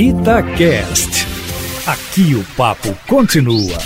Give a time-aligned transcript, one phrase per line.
[0.00, 1.26] Itacast.
[1.84, 3.76] Aqui o papo continua.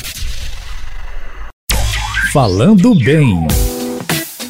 [2.31, 3.47] Falando bem.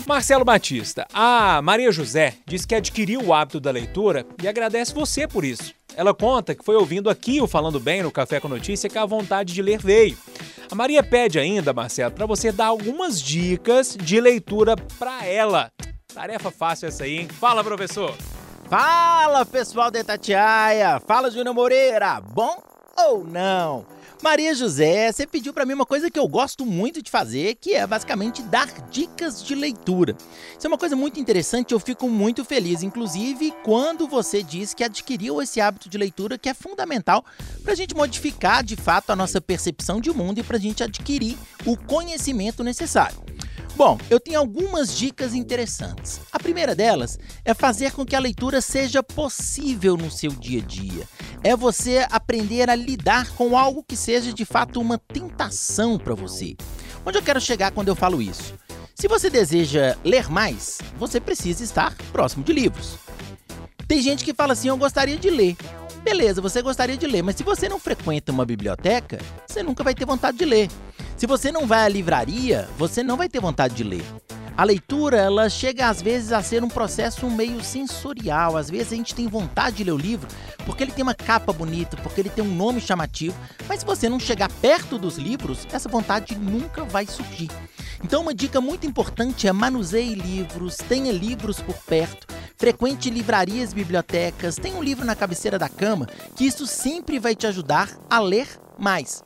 [0.04, 5.28] Marcelo Batista, a Maria José diz que adquiriu o hábito da leitura e agradece você
[5.28, 5.72] por isso.
[5.94, 9.06] Ela conta que foi ouvindo aqui o Falando Bem no Café com Notícia que a
[9.06, 10.18] vontade de ler veio.
[10.68, 15.70] A Maria pede ainda, Marcelo, para você dar algumas dicas de leitura para ela.
[16.12, 17.28] Tarefa fácil essa aí, hein?
[17.28, 18.12] Fala, professor!
[18.68, 21.00] Fala pessoal da Itatiaia!
[21.00, 22.20] Fala Júnior Moreira!
[22.20, 22.62] Bom
[22.96, 23.84] ou não?
[24.22, 27.74] Maria José, você pediu para mim uma coisa que eu gosto muito de fazer, que
[27.74, 30.16] é basicamente dar dicas de leitura.
[30.56, 34.84] Isso é uma coisa muito interessante, eu fico muito feliz, inclusive quando você diz que
[34.84, 37.24] adquiriu esse hábito de leitura que é fundamental
[37.64, 40.84] para a gente modificar de fato a nossa percepção de mundo e para a gente
[40.84, 41.36] adquirir
[41.66, 43.31] o conhecimento necessário.
[43.74, 46.20] Bom, eu tenho algumas dicas interessantes.
[46.30, 50.64] A primeira delas é fazer com que a leitura seja possível no seu dia a
[50.64, 51.08] dia.
[51.42, 56.54] É você aprender a lidar com algo que seja de fato uma tentação para você.
[57.04, 58.54] Onde eu quero chegar quando eu falo isso?
[58.94, 62.96] Se você deseja ler mais, você precisa estar próximo de livros.
[63.88, 65.56] Tem gente que fala assim: eu gostaria de ler.
[66.04, 69.94] Beleza, você gostaria de ler, mas se você não frequenta uma biblioteca, você nunca vai
[69.94, 70.68] ter vontade de ler.
[71.22, 74.04] Se você não vai à livraria, você não vai ter vontade de ler.
[74.56, 78.56] A leitura, ela chega às vezes a ser um processo meio sensorial.
[78.56, 80.26] Às vezes a gente tem vontade de ler o livro
[80.66, 84.08] porque ele tem uma capa bonita, porque ele tem um nome chamativo, mas se você
[84.08, 87.52] não chegar perto dos livros, essa vontade nunca vai surgir.
[88.02, 92.26] Então, uma dica muito importante é manuseie livros, tenha livros por perto,
[92.56, 97.36] frequente livrarias e bibliotecas, tenha um livro na cabeceira da cama, que isso sempre vai
[97.36, 99.22] te ajudar a ler mais.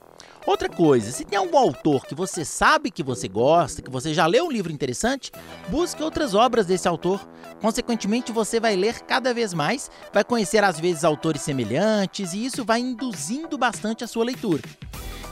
[0.47, 4.27] Outra coisa, se tem algum autor que você sabe que você gosta, que você já
[4.27, 5.33] leu um livro interessante,
[5.69, 7.21] busque outras obras desse autor.
[7.61, 12.65] Consequentemente, você vai ler cada vez mais, vai conhecer às vezes autores semelhantes e isso
[12.65, 14.63] vai induzindo bastante a sua leitura.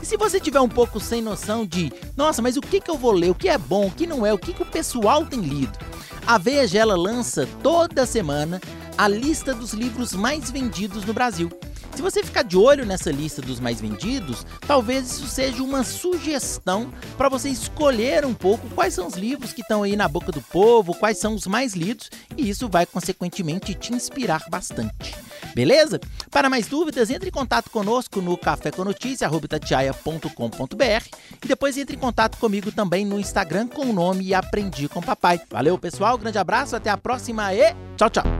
[0.01, 2.97] E se você tiver um pouco sem noção de, nossa, mas o que, que eu
[2.97, 5.25] vou ler, o que é bom, o que não é, o que, que o pessoal
[5.25, 5.79] tem lido,
[6.27, 8.59] a Veja ela lança toda semana
[8.97, 11.49] a lista dos livros mais vendidos no Brasil.
[11.95, 16.93] Se você ficar de olho nessa lista dos mais vendidos, talvez isso seja uma sugestão
[17.17, 20.41] para você escolher um pouco quais são os livros que estão aí na boca do
[20.41, 25.15] povo, quais são os mais lidos, e isso vai consequentemente te inspirar bastante.
[25.55, 26.01] Beleza?
[26.29, 32.73] Para mais dúvidas, entre em contato conosco no caféconoticia.com.br e depois entre em contato comigo
[32.73, 35.39] também no Instagram com o nome Aprendi com Papai.
[35.49, 38.34] Valeu, pessoal, grande abraço, até a próxima e tchau, tchau!